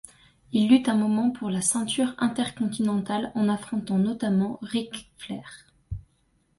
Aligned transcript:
Il 0.51 0.67
lutte 0.67 0.89
un 0.89 0.95
moment 0.95 1.29
pour 1.29 1.51
la 1.51 1.61
ceinture 1.61 2.15
Intercontinental 2.17 3.31
en 3.35 3.47
affrontant 3.47 3.99
notamment 3.99 4.57
Ric 4.63 5.11
Flair. 5.19 5.67